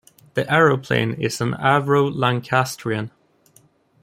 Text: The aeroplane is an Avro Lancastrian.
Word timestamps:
The 0.33 0.51
aeroplane 0.51 1.13
is 1.13 1.41
an 1.41 1.51
Avro 1.53 2.11
Lancastrian. 2.11 3.11